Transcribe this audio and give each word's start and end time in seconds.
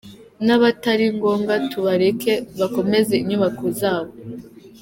N’abatari 0.45 1.05
ngombwa 1.17 1.53
tubareke 1.71 2.33
bakomeze 2.59 3.13
inyubako 3.23 3.63
zabo. 3.79 4.13